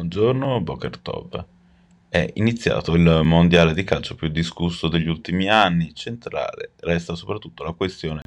Buongiorno, 0.00 0.62
Boker 0.62 0.96
Tov. 0.96 1.44
È 2.08 2.26
iniziato 2.36 2.94
il 2.94 3.20
mondiale 3.22 3.74
di 3.74 3.84
calcio 3.84 4.14
più 4.14 4.28
discusso 4.28 4.88
degli 4.88 5.08
ultimi 5.08 5.50
anni. 5.50 5.94
Centrale 5.94 6.70
resta 6.78 7.14
soprattutto 7.14 7.64
la 7.64 7.72
questione 7.72 8.22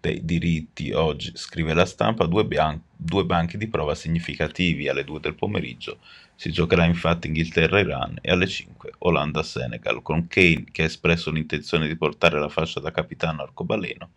dei 0.00 0.24
diritti. 0.24 0.90
Oggi, 0.90 1.30
scrive 1.36 1.74
la 1.74 1.86
stampa, 1.86 2.26
due, 2.26 2.44
bian- 2.44 2.82
due 2.96 3.24
banchi 3.24 3.56
di 3.56 3.68
prova 3.68 3.94
significativi. 3.94 4.88
Alle 4.88 5.04
2 5.04 5.20
del 5.20 5.36
pomeriggio 5.36 5.98
si 6.34 6.50
giocherà 6.50 6.86
infatti 6.86 7.28
Inghilterra-Iran 7.28 8.18
e 8.20 8.32
alle 8.32 8.48
5 8.48 8.94
Olanda-Senegal, 8.98 10.02
con 10.02 10.26
Kane 10.26 10.64
che 10.72 10.82
ha 10.82 10.86
espresso 10.86 11.30
l'intenzione 11.30 11.86
di 11.86 11.94
portare 11.94 12.40
la 12.40 12.48
fascia 12.48 12.80
da 12.80 12.90
capitano 12.90 13.42
arcobaleno 13.42 14.10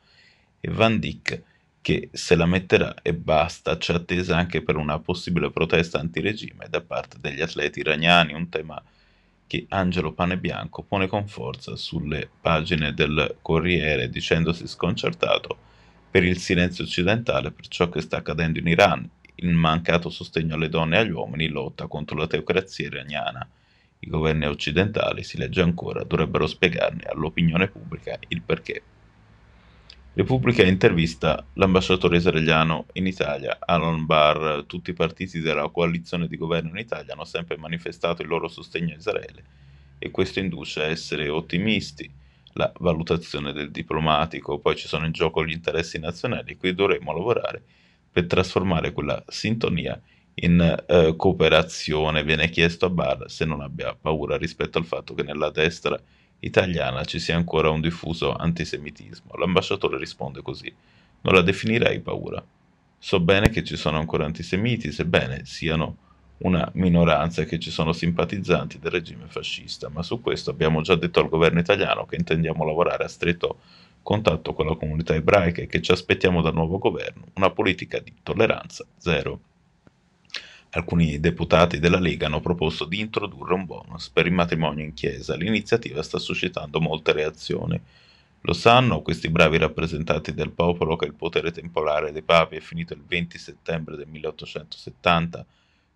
e 0.60 0.72
Van 0.72 0.98
Dijk 0.98 1.44
che 1.86 2.10
se 2.14 2.36
la 2.36 2.48
metterà 2.48 2.96
e 3.04 3.14
basta, 3.14 3.78
c'è 3.78 3.94
attesa 3.94 4.36
anche 4.36 4.64
per 4.64 4.76
una 4.76 4.98
possibile 4.98 5.52
protesta 5.52 6.00
antiregime 6.00 6.66
da 6.68 6.82
parte 6.82 7.18
degli 7.22 7.42
atleti 7.42 7.82
iraniani, 7.82 8.34
un 8.34 8.50
tema 8.50 8.82
che 9.46 9.68
Angelo 9.70 10.12
Panebianco 10.12 10.82
pone 10.82 11.06
con 11.06 11.28
forza 11.28 11.76
sulle 11.76 12.28
pagine 12.42 12.96
del 12.96 13.36
Corriere 13.40 14.10
dicendosi 14.10 14.66
sconcertato 14.66 15.56
per 16.10 16.24
il 16.24 16.40
silenzio 16.40 16.86
occidentale 16.86 17.52
per 17.52 17.68
ciò 17.68 17.88
che 17.88 18.02
sta 18.02 18.18
accadendo 18.18 18.58
in 18.58 18.66
Iran, 18.66 19.08
il 19.36 19.54
mancato 19.54 20.10
sostegno 20.10 20.56
alle 20.56 20.70
donne 20.70 20.96
e 20.96 21.00
agli 21.02 21.12
uomini, 21.12 21.50
lotta 21.50 21.86
contro 21.86 22.18
la 22.18 22.26
teocrazia 22.26 22.88
iraniana. 22.88 23.48
I 24.00 24.10
governi 24.10 24.48
occidentali, 24.48 25.24
si 25.24 25.38
legge 25.38 25.62
ancora, 25.62 26.04
dovrebbero 26.04 26.48
spiegarne 26.48 27.04
all'opinione 27.04 27.68
pubblica 27.68 28.18
il 28.30 28.42
perché. 28.42 28.82
Repubblica 30.16 30.64
intervista 30.64 31.46
l'ambasciatore 31.56 32.16
israeliano 32.16 32.86
in 32.94 33.06
Italia, 33.06 33.58
Alon 33.60 34.06
Barr. 34.06 34.64
Tutti 34.64 34.92
i 34.92 34.94
partiti 34.94 35.42
della 35.42 35.68
coalizione 35.68 36.30
di 36.30 36.38
governo 36.38 36.70
in 36.70 36.78
Italia 36.78 37.12
hanno 37.12 37.26
sempre 37.26 37.58
manifestato 37.58 38.22
il 38.22 38.30
loro 38.30 38.48
sostegno 38.48 38.94
a 38.94 38.98
Israele 38.98 39.44
e 40.00 40.12
questo 40.12 40.40
induce 40.40 40.84
a 40.84 40.86
essere 40.86 41.28
ottimisti. 41.28 42.10
La 42.54 42.72
valutazione 42.80 43.52
del 43.52 43.72
diplomatico, 43.72 44.58
poi 44.60 44.78
ci 44.78 44.88
sono 44.88 45.06
in 45.06 45.12
gioco 45.12 45.46
gli 45.46 45.52
interessi 45.52 46.00
nazionali, 46.00 46.56
qui 46.56 46.74
dovremmo 46.74 47.12
lavorare 47.12 47.62
per 48.10 48.26
trasformare 48.26 48.94
quella 48.94 49.22
sintonia 49.28 50.02
in 50.36 50.62
eh, 50.88 51.14
cooperazione. 51.18 52.24
Viene 52.24 52.50
chiesto 52.50 52.86
a 52.86 52.90
Barr 52.90 53.30
se 53.30 53.44
non 53.44 53.60
abbia 53.60 53.94
paura 53.94 54.38
rispetto 54.38 54.78
al 54.78 54.86
fatto 54.86 55.14
che 55.14 55.24
nella 55.24 55.50
destra 55.50 56.00
italiana 56.40 57.04
ci 57.06 57.20
sia 57.20 57.36
ancora 57.36 57.70
un 57.70 57.82
diffuso 57.82 58.34
antisemitismo. 58.34 59.36
L'ambasciatore 59.36 59.98
risponde 59.98 60.42
così: 60.42 60.74
Non 61.22 61.34
la 61.34 61.42
definirei 61.42 62.00
paura. 62.00 62.44
So 62.98 63.20
bene 63.20 63.50
che 63.50 63.64
ci 63.64 63.78
sono 63.78 63.98
ancora 63.98 64.26
antisemiti, 64.26 64.92
sebbene 64.92 65.46
siano 65.46 65.98
una 66.38 66.70
minoranza 66.74 67.42
e 67.42 67.46
che 67.46 67.60
ci 67.60 67.70
sono 67.72 67.94
simpatizzanti 67.94 68.80
del 68.80 68.92
regime 68.92 69.26
fascista, 69.28 69.90
ma 69.90 70.04
su 70.04 70.22
questo 70.22 70.50
abbiamo 70.50 70.82
già 70.82 70.96
detto 70.96 71.20
al 71.20 71.30
governo 71.30 71.60
italiano 71.60 72.06
che 72.06 72.16
intendiamo 72.16 72.66
lavorare 72.66 73.06
a 73.06 73.08
stretto 73.08 73.60
contatto 74.02 74.54
con 74.54 74.66
la 74.68 74.76
comunità 74.76 75.16
ebraica 75.16 75.62
e 75.62 75.68
che 75.68 75.82
ci 75.82 75.92
aspettiamo 75.92 76.42
dal 76.42 76.54
nuovo 76.54 76.78
governo 76.78 77.26
una 77.36 77.52
politica 77.52 78.00
di 78.00 78.14
tolleranza 78.22 78.86
zero. 78.98 79.40
Alcuni 80.76 81.22
deputati 81.22 81.80
della 81.80 82.02
Lega 82.02 82.26
hanno 82.26 82.42
proposto 82.42 82.84
di 82.84 83.00
introdurre 83.00 83.54
un 83.54 83.64
bonus 83.66 84.10
per 84.10 84.26
il 84.26 84.34
matrimonio 84.34 84.84
in 84.84 84.94
chiesa. 84.94 85.34
L'iniziativa 85.34 86.04
sta 86.04 86.20
suscitando 86.20 86.82
molte 86.82 87.14
reazioni. 87.14 87.80
Lo 88.42 88.52
sanno 88.52 89.02
questi 89.02 89.30
bravi 89.30 89.58
rappresentanti 89.58 90.34
del 90.34 90.52
popolo 90.52 90.98
che 90.98 91.06
il 91.06 91.14
potere 91.14 91.54
temporale 91.54 92.12
dei 92.12 92.24
papi 92.24 92.58
è 92.58 92.60
finito 92.60 92.92
il 92.92 93.02
20 93.08 93.38
settembre 93.38 93.96
del 93.96 94.08
1870, 94.08 95.46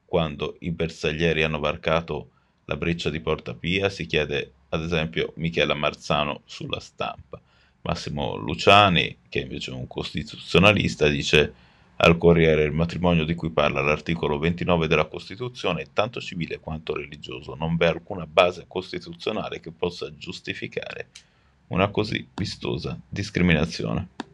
quando 0.05 0.55
i 0.59 0.71
bersaglieri 0.71 1.43
hanno 1.43 1.59
varcato 1.59 2.29
la 2.63 2.77
breccia 2.77 3.09
di 3.09 3.19
Porta 3.19 3.53
Pia, 3.53 3.89
si 3.89 4.05
chiede 4.05 4.53
ad 4.69 4.81
esempio 4.81 5.33
Michela 5.35 5.73
Marzano 5.73 6.43
sulla 6.45 6.79
stampa. 6.79 7.41
Massimo 7.81 8.37
Luciani, 8.37 9.17
che 9.27 9.39
invece 9.39 9.71
è 9.71 9.73
un 9.73 9.87
costituzionalista, 9.87 11.09
dice 11.09 11.53
al 12.01 12.17
Corriere 12.17 12.63
il 12.63 12.71
matrimonio 12.71 13.25
di 13.25 13.35
cui 13.35 13.49
parla 13.49 13.81
l'articolo 13.81 14.39
29 14.39 14.87
della 14.87 15.05
Costituzione 15.05 15.81
è 15.81 15.87
tanto 15.91 16.21
civile 16.21 16.59
quanto 16.59 16.95
religioso, 16.95 17.55
non 17.55 17.75
v'è 17.75 17.87
alcuna 17.87 18.25
base 18.25 18.65
costituzionale 18.67 19.59
che 19.59 19.71
possa 19.71 20.13
giustificare 20.15 21.09
una 21.67 21.89
così 21.89 22.25
vistosa 22.35 22.97
discriminazione. 23.07 24.18